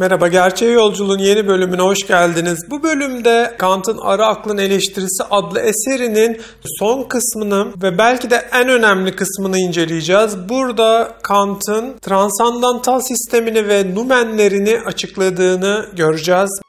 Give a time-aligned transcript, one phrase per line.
[0.00, 2.70] Merhaba, Gerçeğe Yolculuğun yeni bölümüne hoş geldiniz.
[2.70, 6.40] Bu bölümde Kant'ın Ara Aklın Eleştirisi adlı eserinin
[6.78, 10.48] son kısmını ve belki de en önemli kısmını inceleyeceğiz.
[10.48, 16.60] Burada Kant'ın transandantal sistemini ve numenlerini açıkladığını göreceğiz.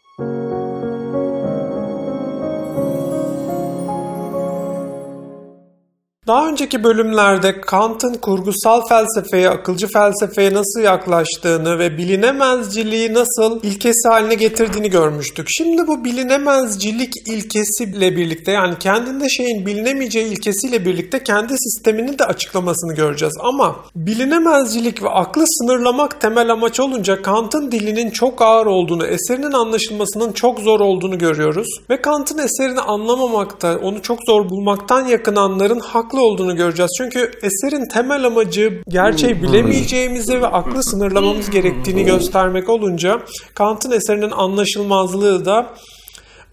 [6.27, 14.33] Daha önceki bölümlerde Kant'ın kurgusal felsefeye, akılcı felsefeye nasıl yaklaştığını ve bilinemezciliği nasıl ilkesi haline
[14.33, 15.47] getirdiğini görmüştük.
[15.49, 22.93] Şimdi bu bilinemezcilik ilkesiyle birlikte yani kendinde şeyin bilinemeyeceği ilkesiyle birlikte kendi sistemini de açıklamasını
[22.93, 23.33] göreceğiz.
[23.39, 30.31] Ama bilinemezcilik ve aklı sınırlamak temel amaç olunca Kant'ın dilinin çok ağır olduğunu, eserinin anlaşılmasının
[30.31, 31.67] çok zor olduğunu görüyoruz.
[31.89, 35.79] Ve Kant'ın eserini anlamamakta, onu çok zor bulmaktan yakınanların
[36.11, 36.91] haklı olduğunu göreceğiz.
[36.97, 43.21] Çünkü eserin temel amacı gerçeği bilemeyeceğimizi ve aklı sınırlamamız gerektiğini göstermek olunca
[43.55, 45.73] Kant'ın eserinin anlaşılmazlığı da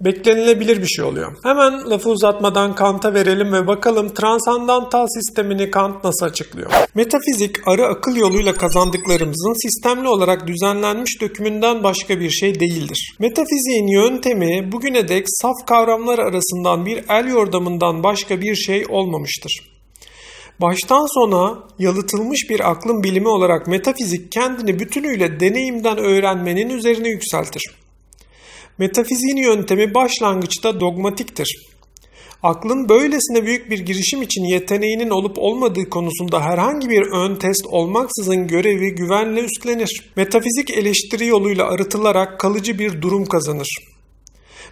[0.00, 1.36] beklenilebilir bir şey oluyor.
[1.42, 6.70] Hemen lafı uzatmadan Kant'a verelim ve bakalım transandantal sistemini Kant nasıl açıklıyor.
[6.94, 13.16] Metafizik, arı akıl yoluyla kazandıklarımızın sistemli olarak düzenlenmiş dökümünden başka bir şey değildir.
[13.18, 19.52] Metafiziğin yöntemi bugüne dek saf kavramlar arasından bir el yordamından başka bir şey olmamıştır.
[20.60, 27.62] Baştan sona yalıtılmış bir aklın bilimi olarak metafizik kendini bütünüyle deneyimden öğrenmenin üzerine yükseltir.
[28.78, 31.68] Metafiziğin yöntemi başlangıçta dogmatiktir.
[32.42, 38.46] Aklın böylesine büyük bir girişim için yeteneğinin olup olmadığı konusunda herhangi bir ön test olmaksızın
[38.46, 40.10] görevi güvenle üstlenir.
[40.16, 43.68] Metafizik eleştiri yoluyla arıtılarak kalıcı bir durum kazanır.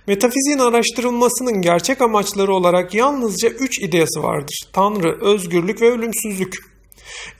[0.07, 4.57] Metafiziğin araştırılmasının gerçek amaçları olarak yalnızca üç ideyası vardır.
[4.73, 6.76] Tanrı, özgürlük ve ölümsüzlük.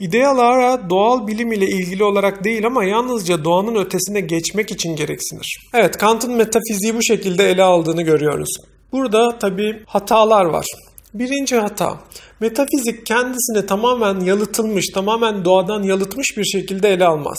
[0.01, 5.61] İdealara doğal bilim ile ilgili olarak değil ama yalnızca doğanın ötesine geçmek için gereksinir.
[5.75, 8.57] Evet Kant'ın metafiziği bu şekilde ele aldığını görüyoruz.
[8.93, 10.67] Burada tabi hatalar var.
[11.19, 12.01] Birinci hata,
[12.41, 17.39] metafizik kendisini tamamen yalıtılmış, tamamen doğadan yalıtmış bir şekilde ele almaz.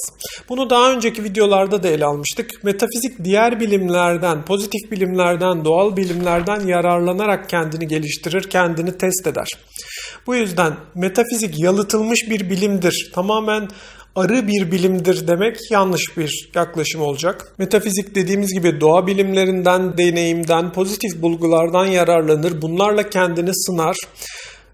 [0.49, 2.63] Bunu daha önceki videolarda da ele almıştık.
[2.63, 9.47] Metafizik diğer bilimlerden, pozitif bilimlerden, doğal bilimlerden yararlanarak kendini geliştirir, kendini test eder.
[10.27, 13.11] Bu yüzden metafizik yalıtılmış bir bilimdir.
[13.15, 13.67] Tamamen
[14.17, 17.53] arı bir bilimdir demek yanlış bir yaklaşım olacak.
[17.57, 22.61] Metafizik dediğimiz gibi doğa bilimlerinden, deneyimden, pozitif bulgulardan yararlanır.
[22.61, 23.97] Bunlarla kendini sınar.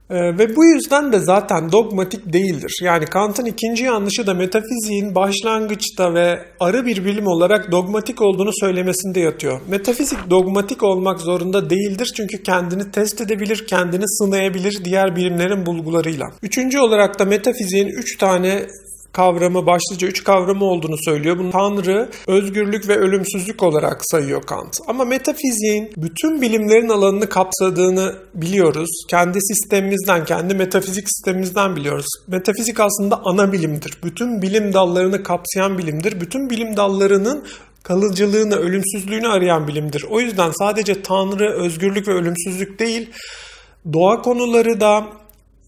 [0.09, 2.79] Ee, ve bu yüzden de zaten dogmatik değildir.
[2.81, 9.19] Yani Kant'ın ikinci yanlışı da metafiziğin başlangıçta ve arı bir bilim olarak dogmatik olduğunu söylemesinde
[9.19, 9.61] yatıyor.
[9.67, 16.25] Metafizik dogmatik olmak zorunda değildir çünkü kendini test edebilir, kendini sınayabilir diğer bilimlerin bulgularıyla.
[16.41, 18.65] Üçüncü olarak da metafiziğin üç tane
[19.13, 21.37] kavramı başlıca üç kavramı olduğunu söylüyor.
[21.37, 24.73] Bunu Tanrı, özgürlük ve ölümsüzlük olarak sayıyor Kant.
[24.87, 28.89] Ama metafiziğin bütün bilimlerin alanını kapsadığını biliyoruz.
[29.09, 32.07] Kendi sistemimizden, kendi metafizik sistemimizden biliyoruz.
[32.27, 33.97] Metafizik aslında ana bilimdir.
[34.03, 36.21] Bütün bilim dallarını kapsayan bilimdir.
[36.21, 37.43] Bütün bilim dallarının
[37.83, 40.05] kalıcılığını, ölümsüzlüğünü arayan bilimdir.
[40.09, 43.09] O yüzden sadece Tanrı, özgürlük ve ölümsüzlük değil,
[43.93, 45.07] doğa konuları da,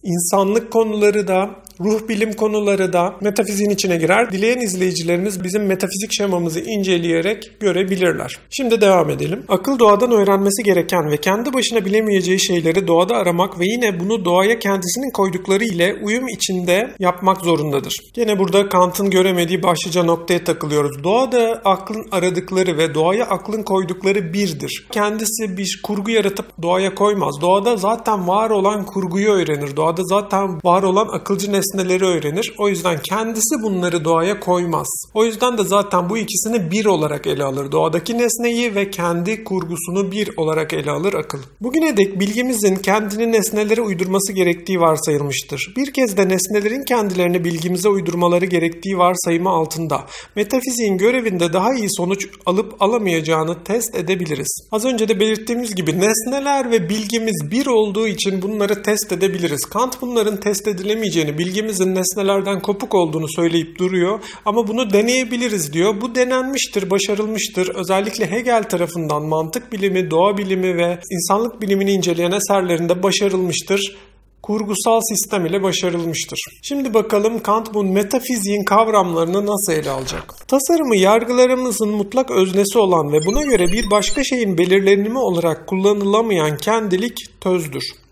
[0.03, 1.49] insanlık konuları da,
[1.79, 4.31] ruh bilim konuları da metafiziğin içine girer.
[4.31, 8.39] Dileyen izleyicilerimiz bizim metafizik şemamızı inceleyerek görebilirler.
[8.49, 9.43] Şimdi devam edelim.
[9.47, 14.59] Akıl doğadan öğrenmesi gereken ve kendi başına bilemeyeceği şeyleri doğada aramak ve yine bunu doğaya
[14.59, 17.97] kendisinin koydukları ile uyum içinde yapmak zorundadır.
[18.13, 21.03] Gene burada Kant'ın göremediği başlıca noktaya takılıyoruz.
[21.03, 24.87] Doğada aklın aradıkları ve doğaya aklın koydukları birdir.
[24.91, 27.41] Kendisi bir kurgu yaratıp doğaya koymaz.
[27.41, 29.75] Doğada zaten var olan kurguyu öğrenir.
[29.75, 32.53] Doğada zaten var olan akılcı nesneleri nesneleri öğrenir.
[32.57, 34.87] O yüzden kendisi bunları doğaya koymaz.
[35.13, 37.71] O yüzden de zaten bu ikisini bir olarak ele alır.
[37.71, 41.39] Doğadaki nesneyi ve kendi kurgusunu bir olarak ele alır akıl.
[41.61, 45.73] Bugüne dek bilgimizin kendini nesnelere uydurması gerektiği varsayılmıştır.
[45.77, 50.05] Bir kez de nesnelerin kendilerini bilgimize uydurmaları gerektiği varsayımı altında
[50.35, 54.67] metafiziğin görevinde daha iyi sonuç alıp alamayacağını test edebiliriz.
[54.71, 59.65] Az önce de belirttiğimiz gibi nesneler ve bilgimiz bir olduğu için bunları test edebiliriz.
[59.65, 66.01] Kant bunların test edilemeyeceğini, bilgi bilgimizin nesnelerden kopuk olduğunu söyleyip duruyor ama bunu deneyebiliriz diyor.
[66.01, 67.75] Bu denenmiştir, başarılmıştır.
[67.75, 73.97] Özellikle Hegel tarafından mantık bilimi, doğa bilimi ve insanlık bilimini inceleyen eserlerinde başarılmıştır
[74.41, 76.39] kurgusal sistem ile başarılmıştır.
[76.63, 80.47] Şimdi bakalım Kant bu metafiziğin kavramlarını nasıl ele alacak?
[80.47, 87.17] Tasarımı yargılarımızın mutlak öznesi olan ve buna göre bir başka şeyin belirlenimi olarak kullanılamayan kendilik
[87.41, 88.04] tözdür.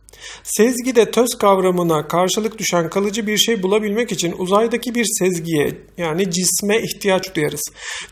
[0.43, 6.81] Sezgide töz kavramına karşılık düşen kalıcı bir şey bulabilmek için uzaydaki bir sezgiye yani cisme
[6.81, 7.61] ihtiyaç duyarız.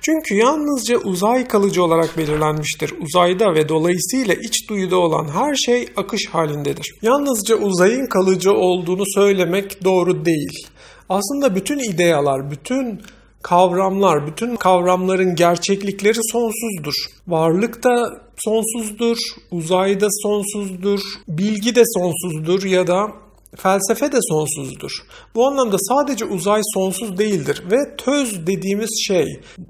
[0.02, 2.94] Çünkü yalnızca uzay kalıcı olarak belirlenmiştir.
[3.02, 6.94] Uzayda ve dolayısıyla iç duyuda olan her şey akış halindedir.
[7.02, 10.68] Yalnızca uzayın kalıcı olduğunu söylemek doğru değil.
[11.10, 13.02] Aslında bütün ideyalar, bütün
[13.42, 16.94] kavramlar, bütün kavramların gerçeklikleri sonsuzdur.
[17.28, 19.17] Varlık da sonsuzdur,
[19.51, 23.11] uzayda sonsuzdur, bilgi de sonsuzdur ya da
[23.55, 24.91] felsefe de sonsuzdur.
[25.35, 29.25] Bu anlamda sadece uzay sonsuz değildir ve töz dediğimiz şey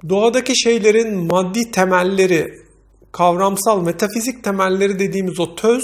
[0.08, 2.48] doğadaki şeylerin maddi temelleri,
[3.12, 5.82] kavramsal metafizik temelleri dediğimiz o töz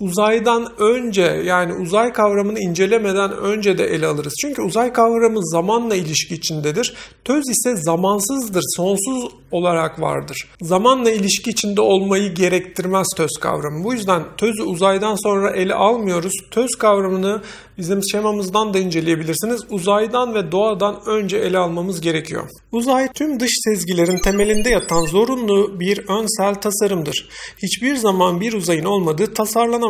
[0.00, 4.34] uzaydan önce yani uzay kavramını incelemeden önce de ele alırız.
[4.40, 6.94] Çünkü uzay kavramı zamanla ilişki içindedir.
[7.24, 10.48] Töz ise zamansızdır, sonsuz olarak vardır.
[10.60, 13.84] Zamanla ilişki içinde olmayı gerektirmez töz kavramı.
[13.84, 16.32] Bu yüzden tözü uzaydan sonra ele almıyoruz.
[16.50, 17.42] Töz kavramını
[17.78, 19.60] bizim şemamızdan da inceleyebilirsiniz.
[19.70, 22.48] Uzaydan ve doğadan önce ele almamız gerekiyor.
[22.72, 27.28] Uzay tüm dış sezgilerin temelinde yatan zorunlu bir önsel tasarımdır.
[27.62, 29.89] Hiçbir zaman bir uzayın olmadığı tasarlanamaz.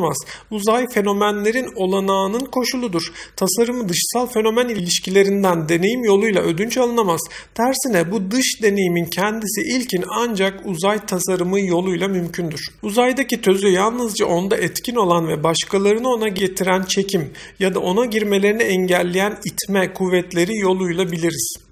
[0.51, 3.03] Uzay fenomenlerin olanağının koşuludur.
[3.37, 7.21] Tasarımı dışsal fenomen ilişkilerinden deneyim yoluyla ödünç alınamaz.
[7.55, 12.61] Tersine bu dış deneyimin kendisi ilkin ancak uzay tasarımı yoluyla mümkündür.
[12.83, 18.63] Uzaydaki tözü yalnızca onda etkin olan ve başkalarını ona getiren çekim ya da ona girmelerini
[18.63, 21.70] engelleyen itme kuvvetleri yoluyla biliriz.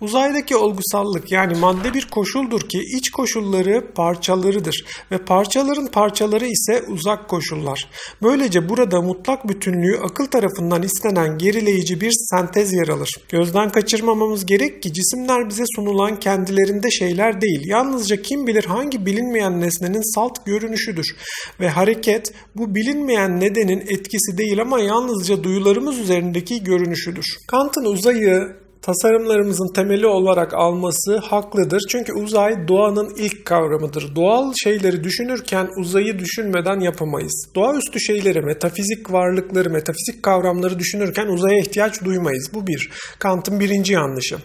[0.00, 7.28] Uzaydaki olgusallık yani madde bir koşuldur ki iç koşulları parçalarıdır ve parçaların parçaları ise uzak
[7.28, 7.88] koşullar.
[8.22, 13.10] Böylece burada mutlak bütünlüğü akıl tarafından istenen gerileyici bir sentez yer alır.
[13.28, 17.62] Gözden kaçırmamamız gerek ki cisimler bize sunulan kendilerinde şeyler değil.
[17.64, 21.16] Yalnızca kim bilir hangi bilinmeyen nesnenin salt görünüşüdür.
[21.60, 27.26] Ve hareket bu bilinmeyen nedenin etkisi değil ama yalnızca duyularımız üzerindeki görünüşüdür.
[27.48, 31.82] Kant'ın uzayı tasarımlarımızın temeli olarak alması haklıdır.
[31.88, 34.16] Çünkü uzay doğanın ilk kavramıdır.
[34.16, 37.48] Doğal şeyleri düşünürken uzayı düşünmeden yapamayız.
[37.54, 42.50] Doğaüstü şeyleri, metafizik varlıkları, metafizik kavramları düşünürken uzaya ihtiyaç duymayız.
[42.54, 42.90] Bu bir.
[43.18, 44.36] Kant'ın birinci yanlışı.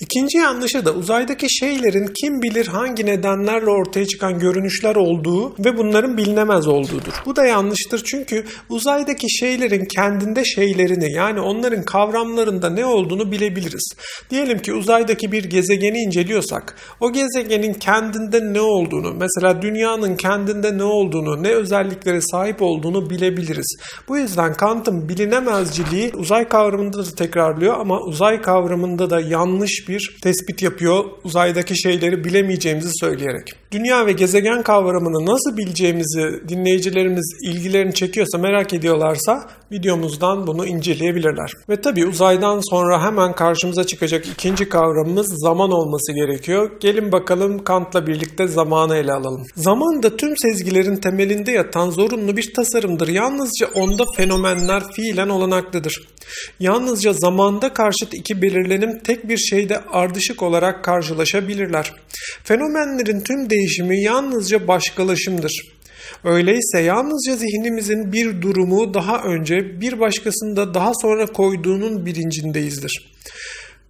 [0.00, 6.16] İkinci yanlışı da uzaydaki şeylerin kim bilir hangi nedenlerle ortaya çıkan görünüşler olduğu ve bunların
[6.16, 7.22] bilinemez olduğudur.
[7.26, 13.92] Bu da yanlıştır çünkü uzaydaki şeylerin kendinde şeylerini yani onların kavramlarında ne olduğunu bilebiliriz diyebiliriz.
[14.30, 20.84] Diyelim ki uzaydaki bir gezegeni inceliyorsak o gezegenin kendinde ne olduğunu mesela dünyanın kendinde ne
[20.84, 23.76] olduğunu ne özelliklere sahip olduğunu bilebiliriz.
[24.08, 30.62] Bu yüzden Kant'ın bilinemezciliği uzay kavramında da tekrarlıyor ama uzay kavramında da yanlış bir tespit
[30.62, 33.61] yapıyor uzaydaki şeyleri bilemeyeceğimizi söyleyerek.
[33.72, 41.52] Dünya ve gezegen kavramını nasıl bileceğimizi dinleyicilerimiz ilgilerini çekiyorsa merak ediyorlarsa videomuzdan bunu inceleyebilirler.
[41.68, 46.70] Ve tabi uzaydan sonra hemen karşımıza çıkacak ikinci kavramımız zaman olması gerekiyor.
[46.80, 49.46] Gelin bakalım Kant'la birlikte zamanı ele alalım.
[49.56, 53.08] Zaman da tüm sezgilerin temelinde yatan zorunlu bir tasarımdır.
[53.08, 56.08] Yalnızca onda fenomenler fiilen olanaklıdır.
[56.60, 61.92] Yalnızca zamanda karşıt iki belirlenim tek bir şeyde ardışık olarak karşılaşabilirler.
[62.44, 65.72] Fenomenlerin tüm değişimi yalnızca başkalaşımdır.
[66.24, 73.12] Öyleyse yalnızca zihnimizin bir durumu daha önce bir başkasında daha sonra koyduğunun bilincindeyizdir.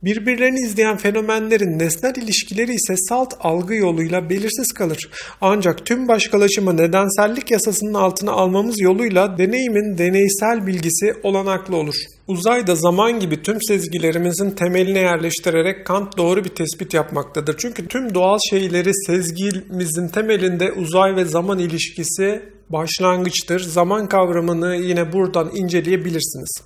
[0.02, 5.10] Birbirlerini izleyen fenomenlerin nesnel ilişkileri ise salt algı yoluyla belirsiz kalır.
[5.40, 11.94] Ancak tüm başkalaşımı nedensellik yasasının altına almamız yoluyla deneyimin deneysel bilgisi olanaklı olur.
[12.28, 17.56] Uzayda zaman gibi tüm sezgilerimizin temeline yerleştirerek Kant doğru bir tespit yapmaktadır.
[17.58, 23.60] Çünkü tüm doğal şeyleri sezgimizin temelinde uzay ve zaman ilişkisi başlangıçtır.
[23.60, 26.62] Zaman kavramını yine buradan inceleyebilirsiniz.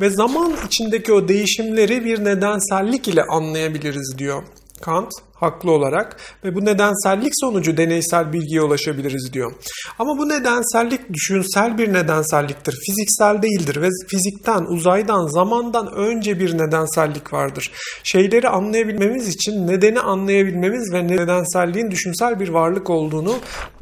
[0.00, 4.42] Ve zaman içindeki o değişimleri bir nedensellik ile anlayabiliriz diyor
[4.82, 9.52] Kant haklı olarak ve bu nedensellik sonucu deneysel bilgiye ulaşabiliriz diyor.
[9.98, 12.74] Ama bu nedensellik düşünsel bir nedenselliktir.
[12.86, 17.72] Fiziksel değildir ve fizikten, uzaydan, zamandan önce bir nedensellik vardır.
[18.02, 23.34] Şeyleri anlayabilmemiz için nedeni anlayabilmemiz ve nedenselliğin düşünsel bir varlık olduğunu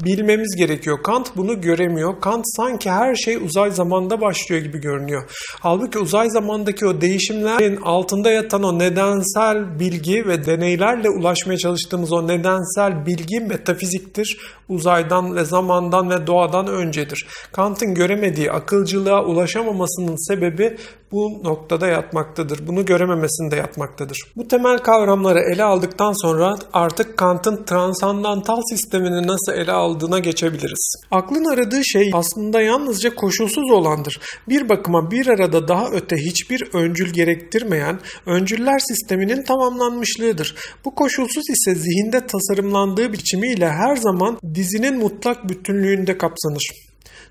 [0.04, 1.02] bilmemiz gerekiyor.
[1.02, 2.20] Kant bunu göremiyor.
[2.20, 5.30] Kant sanki her şey uzay zamanda başlıyor gibi görünüyor.
[5.60, 12.12] Halbuki uzay zamandaki o değişimlerin altında yatan o nedensel bilgi ve deneylerle ulaş ulaşmaya çalıştığımız
[12.12, 14.38] o nedensel bilgi metafiziktir.
[14.68, 17.26] Uzaydan ve zamandan ve doğadan öncedir.
[17.52, 20.76] Kant'ın göremediği akılcılığa ulaşamamasının sebebi
[21.14, 22.66] bu noktada yatmaktadır.
[22.66, 24.18] Bunu görememesinde yatmaktadır.
[24.36, 30.94] Bu temel kavramları ele aldıktan sonra artık Kant'ın transandantal sistemini nasıl ele aldığına geçebiliriz.
[31.10, 34.20] Aklın aradığı şey aslında yalnızca koşulsuz olandır.
[34.48, 40.54] Bir bakıma bir arada daha öte hiçbir öncül gerektirmeyen öncüller sisteminin tamamlanmışlığıdır.
[40.84, 46.62] Bu koşulsuz ise zihinde tasarımlandığı biçimiyle her zaman dizinin mutlak bütünlüğünde kapsanır.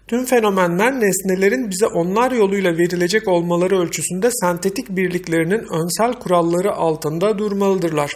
[0.08, 8.15] Tüm fenomenler nesnelerin bize onlar yoluyla verilecek olmaları ölçüsünde sentetik birliklerinin önsel kuralları altında durmalıdırlar.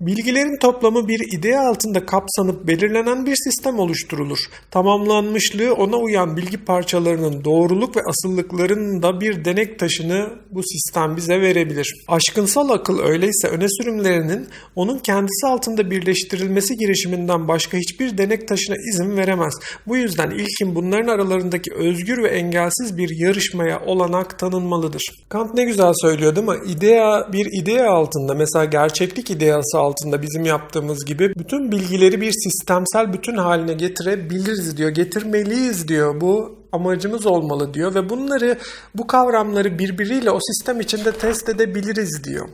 [0.00, 4.38] Bilgilerin toplamı bir idea altında kapsanıp belirlenen bir sistem oluşturulur.
[4.70, 11.40] Tamamlanmışlığı ona uyan bilgi parçalarının doğruluk ve asıllıklarının da bir denek taşını bu sistem bize
[11.40, 11.94] verebilir.
[12.08, 19.16] Aşkınsal akıl öyleyse öne sürümlerinin onun kendisi altında birleştirilmesi girişiminden başka hiçbir denek taşına izin
[19.16, 19.54] veremez.
[19.86, 25.02] Bu yüzden ilkin bunların aralarındaki özgür ve engelsiz bir yarışmaya olanak tanınmalıdır.
[25.28, 26.56] Kant ne güzel söylüyor değil mi?
[26.66, 33.12] İdea bir idea altında mesela gerçeklik ideası altında bizim yaptığımız gibi bütün bilgileri bir sistemsel
[33.12, 34.90] bütün haline getirebiliriz diyor.
[34.90, 36.20] Getirmeliyiz diyor.
[36.20, 38.58] Bu amacımız olmalı diyor ve bunları
[38.94, 42.48] bu kavramları birbiriyle o sistem içinde test edebiliriz diyor.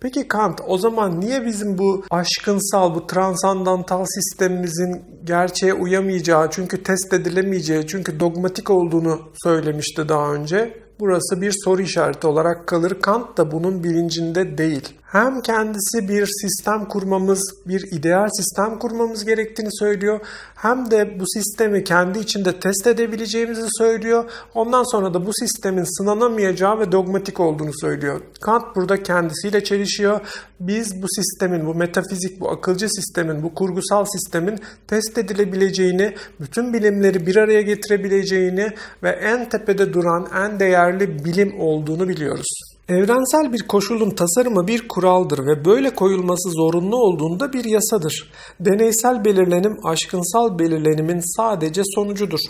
[0.00, 7.12] Peki Kant o zaman niye bizim bu aşkınsal, bu transandantal sistemimizin gerçeğe uyamayacağı, çünkü test
[7.12, 10.86] edilemeyeceği, çünkü dogmatik olduğunu söylemişti daha önce?
[11.00, 12.96] Burası bir soru işareti olarak kalır.
[13.02, 14.88] Kant da bunun bilincinde değil.
[15.06, 20.20] Hem kendisi bir sistem kurmamız, bir ideal sistem kurmamız gerektiğini söylüyor.
[20.54, 24.30] Hem de bu sistemi kendi içinde test edebileceğimizi söylüyor.
[24.54, 28.20] Ondan sonra da bu sistemin sınanamayacağı ve dogmatik olduğunu söylüyor.
[28.40, 30.20] Kant burada kendisiyle çelişiyor.
[30.60, 34.58] Biz bu sistemin, bu metafizik, bu akılcı sistemin, bu kurgusal sistemin
[34.88, 38.70] test edilebileceğini, bütün bilimleri bir araya getirebileceğini
[39.02, 42.65] ve en tepede duran, en değerli bilim olduğunu biliyoruz.
[42.88, 48.32] Evrensel bir koşulun tasarımı bir kuraldır ve böyle koyulması zorunlu olduğunda bir yasadır.
[48.60, 52.40] Deneysel belirlenim aşkınsal belirlenimin sadece sonucudur.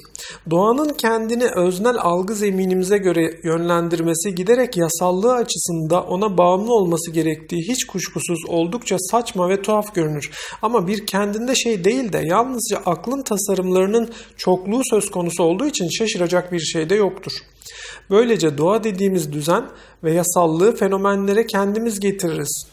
[0.51, 7.87] Doğanın kendini öznel algı zeminimize göre yönlendirmesi giderek yasallığı açısında ona bağımlı olması gerektiği hiç
[7.87, 10.31] kuşkusuz oldukça saçma ve tuhaf görünür.
[10.63, 16.53] Ama bir kendinde şey değil de yalnızca aklın tasarımlarının çokluğu söz konusu olduğu için şaşıracak
[16.53, 17.33] bir şey de yoktur.
[18.11, 19.65] Böylece doğa dediğimiz düzen
[20.05, 22.67] ve yasallığı fenomenlere kendimiz getiririz.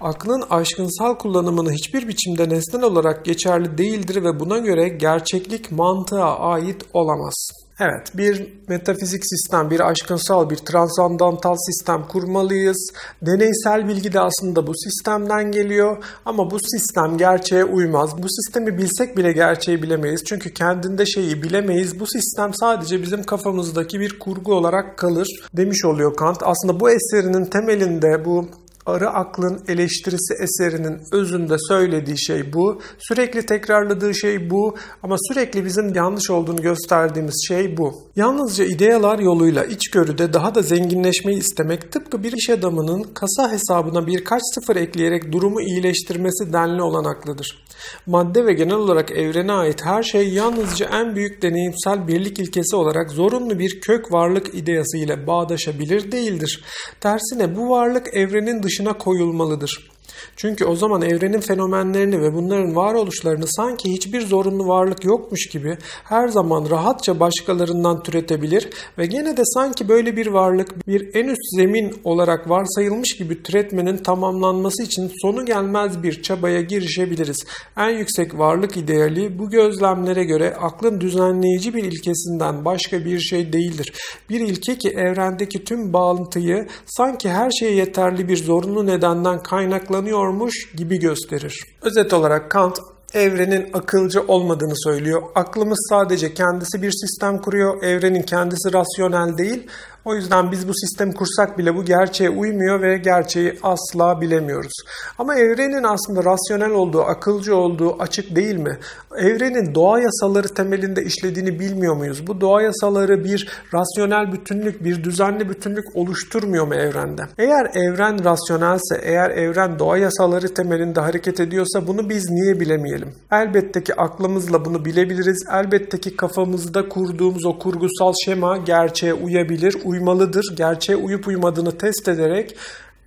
[0.00, 6.82] Aklın aşkınsal kullanımını hiçbir biçimde nesnel olarak geçerli değildir ve buna göre gerçeklik mantığa ait
[6.92, 7.48] olamaz.
[7.80, 12.92] Evet, bir metafizik sistem, bir aşkınsal, bir transandantal sistem kurmalıyız.
[13.22, 18.22] Deneysel bilgi de aslında bu sistemden geliyor ama bu sistem gerçeğe uymaz.
[18.22, 20.24] Bu sistemi bilsek bile gerçeği bilemeyiz.
[20.24, 22.00] Çünkü kendinde şeyi bilemeyiz.
[22.00, 26.42] Bu sistem sadece bizim kafamızdaki bir kurgu olarak kalır demiş oluyor Kant.
[26.42, 28.48] Aslında bu eserinin temelinde bu
[28.86, 32.80] Arı Aklın Eleştirisi eserinin özünde söylediği şey bu.
[32.98, 37.94] Sürekli tekrarladığı şey bu ama sürekli bizim yanlış olduğunu gösterdiğimiz şey bu.
[38.16, 44.42] Yalnızca ideyalar yoluyla içgörüde daha da zenginleşmeyi istemek tıpkı bir iş adamının kasa hesabına birkaç
[44.54, 47.66] sıfır ekleyerek durumu iyileştirmesi denli olanaklıdır.
[48.06, 53.10] Madde ve genel olarak evrene ait her şey yalnızca en büyük deneyimsel birlik ilkesi olarak
[53.10, 56.64] zorunlu bir kök varlık ideyası ile bağdaşabilir değildir.
[57.00, 59.90] Tersine bu varlık evrenin dışına koyulmalıdır.
[60.36, 66.28] Çünkü o zaman evrenin fenomenlerini ve bunların varoluşlarını sanki hiçbir zorunlu varlık yokmuş gibi her
[66.28, 68.68] zaman rahatça başkalarından türetebilir
[68.98, 73.96] ve gene de sanki böyle bir varlık bir en üst zemin olarak varsayılmış gibi türetmenin
[73.96, 77.44] tamamlanması için sonu gelmez bir çabaya girişebiliriz.
[77.76, 83.92] En yüksek varlık ideali bu gözlemlere göre aklın düzenleyici bir ilkesinden başka bir şey değildir.
[84.30, 90.72] Bir ilke ki evrendeki tüm bağıntıyı sanki her şeye yeterli bir zorunlu nedenden kaynaklanıyor yaşıyormuş
[90.76, 91.64] gibi gösterir.
[91.82, 92.78] Özet olarak Kant
[93.14, 95.22] evrenin akılcı olmadığını söylüyor.
[95.34, 97.82] Aklımız sadece kendisi bir sistem kuruyor.
[97.82, 99.66] Evrenin kendisi rasyonel değil.
[100.06, 104.72] O yüzden biz bu sistemi kursak bile bu gerçeğe uymuyor ve gerçeği asla bilemiyoruz.
[105.18, 108.78] Ama evrenin aslında rasyonel olduğu, akılcı olduğu açık değil mi?
[109.18, 112.26] Evrenin doğa yasaları temelinde işlediğini bilmiyor muyuz?
[112.26, 117.22] Bu doğa yasaları bir rasyonel bütünlük, bir düzenli bütünlük oluşturmuyor mu evrende?
[117.38, 123.14] Eğer evren rasyonelse, eğer evren doğa yasaları temelinde hareket ediyorsa bunu biz niye bilemeyelim?
[123.32, 125.46] Elbette ki aklımızla bunu bilebiliriz.
[125.52, 130.56] Elbette ki kafamızda kurduğumuz o kurgusal şema gerçeğe uyabilir, uymalıdır.
[130.56, 132.56] Gerçeğe uyup uymadığını test ederek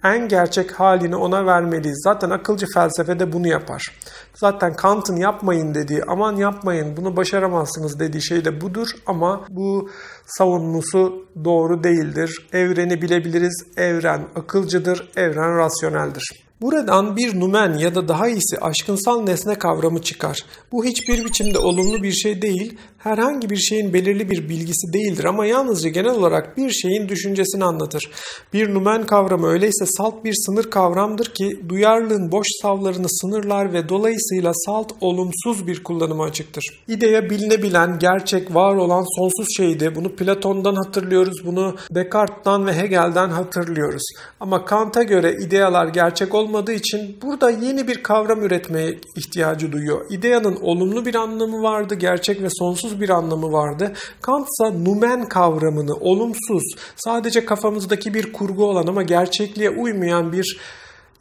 [0.03, 2.01] En gerçek halini ona vermeliyiz.
[2.03, 3.87] Zaten akılcı felsefe de bunu yapar.
[4.33, 9.89] Zaten Kant'ın yapmayın dediği, aman yapmayın bunu başaramazsınız dediği şey de budur ama bu
[10.25, 12.47] savunmusu doğru değildir.
[12.53, 16.48] Evreni bilebiliriz, evren akılcıdır, evren rasyoneldir.
[16.61, 20.37] Buradan bir numen ya da daha iyisi aşkınsal nesne kavramı çıkar.
[20.71, 25.45] Bu hiçbir biçimde olumlu bir şey değil, herhangi bir şeyin belirli bir bilgisi değildir ama
[25.45, 28.11] yalnızca genel olarak bir şeyin düşüncesini anlatır.
[28.53, 34.51] Bir numen kavramı öyleyse salt bir sınır kavramdır ki duyarlılığın boş savlarını sınırlar ve dolayısıyla
[34.53, 36.63] salt olumsuz bir kullanıma açıktır.
[36.87, 39.95] İdeya bilinebilen, gerçek, var olan sonsuz şeydi.
[39.95, 44.03] Bunu Platon'dan hatırlıyoruz, bunu Descartes'tan ve Hegel'den hatırlıyoruz.
[44.39, 50.05] Ama Kant'a göre ideyalar gerçek olmadığı için burada yeni bir kavram üretmeye ihtiyacı duyuyor.
[50.09, 53.93] İdeyanın olumlu bir anlamı vardı, gerçek ve sonsuz bir anlamı vardı.
[54.21, 56.63] Kant ise numen kavramını olumsuz,
[56.95, 60.59] sadece kafamızdaki bir kurgu olan ama gerçekliğe uymayan bir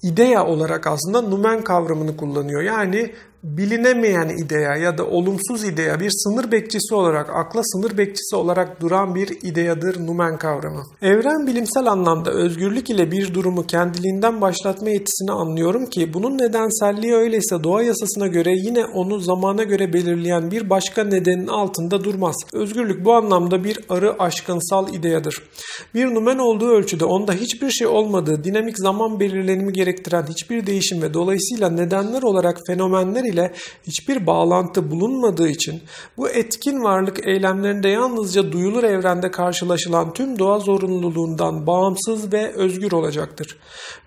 [0.02, 2.62] ideya olarak aslında numen kavramını kullanıyor.
[2.62, 8.80] Yani bilinemeyen ideya ya da olumsuz ideya bir sınır bekçisi olarak, akla sınır bekçisi olarak
[8.80, 10.82] duran bir ideyadır numen kavramı.
[11.02, 17.64] Evren bilimsel anlamda özgürlük ile bir durumu kendiliğinden başlatma yetisini anlıyorum ki bunun nedenselliği öyleyse
[17.64, 22.36] doğa yasasına göre yine onu zamana göre belirleyen bir başka nedenin altında durmaz.
[22.52, 25.42] Özgürlük bu anlamda bir arı aşkınsal ideyadır.
[25.94, 31.14] Bir numen olduğu ölçüde onda hiçbir şey olmadığı, dinamik zaman belirlenimi gerektiren hiçbir değişim ve
[31.14, 33.52] dolayısıyla nedenler olarak fenomenler ile
[33.86, 35.82] hiçbir bağlantı bulunmadığı için
[36.16, 43.58] bu etkin varlık eylemlerinde yalnızca duyulur evrende karşılaşılan tüm doğa zorunluluğundan bağımsız ve özgür olacaktır.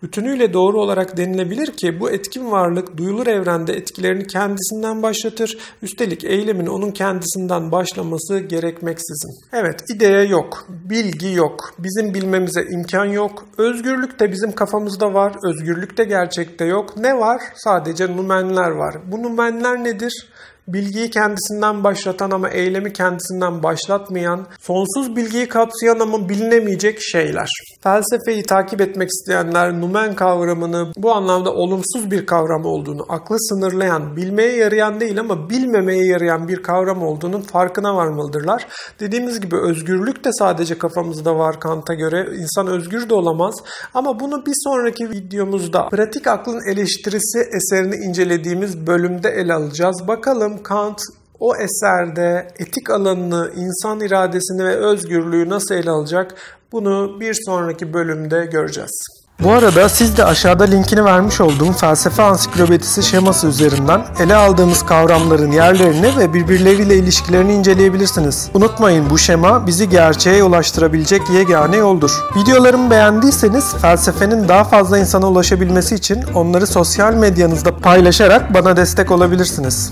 [0.04, 5.58] Bütünüyle doğru olarak denilebilir ki bu etkin varlık duyulur evrende etkilerini kendisinden başlatır.
[5.82, 9.32] Üstelik eylemin onun kendisinden başlaması gerekmeksizin.
[9.54, 13.46] Evet, ideya yok, bilgi yok, bizim bilmemize imkan yok.
[13.58, 16.98] Özgürlük de bizim kafamızda var, özgürlük de gerçekte yok.
[16.98, 17.42] Ne var?
[17.56, 18.96] Sadece numenler var.
[19.12, 20.27] Bu numenler nedir?
[20.68, 27.50] Bilgiyi kendisinden başlatan ama eylemi kendisinden başlatmayan, sonsuz bilgiyi kapsayan ama bilinemeyecek şeyler.
[27.84, 34.56] Felsefeyi takip etmek isteyenler numen kavramını bu anlamda olumsuz bir kavram olduğunu, aklı sınırlayan, bilmeye
[34.56, 38.68] yarayan değil ama bilmemeye yarayan bir kavram olduğunun farkına varmalıdırlar.
[39.00, 42.27] Dediğimiz gibi özgürlük de sadece kafamızda var Kant'a göre.
[42.36, 43.56] İnsan özgür de olamaz.
[43.94, 50.08] Ama bunu bir sonraki videomuzda pratik aklın eleştirisi eserini incelediğimiz bölümde ele alacağız.
[50.08, 51.01] Bakalım Kant
[51.39, 56.36] o eserde etik alanını, insan iradesini ve özgürlüğü nasıl ele alacak
[56.71, 59.21] bunu bir sonraki bölümde göreceğiz.
[59.43, 65.52] Bu arada siz de aşağıda linkini vermiş olduğum felsefe ansiklopedisi şeması üzerinden ele aldığımız kavramların
[65.52, 68.49] yerlerini ve birbirleriyle ilişkilerini inceleyebilirsiniz.
[68.54, 72.12] Unutmayın bu şema bizi gerçeğe ulaştırabilecek yegane yoldur.
[72.36, 79.91] Videolarımı beğendiyseniz felsefenin daha fazla insana ulaşabilmesi için onları sosyal medyanızda paylaşarak bana destek olabilirsiniz.